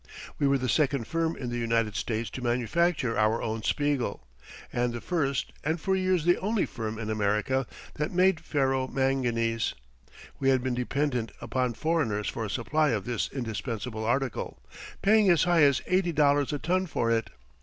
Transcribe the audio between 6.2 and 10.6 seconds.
the only, firm in America that made ferro manganese. We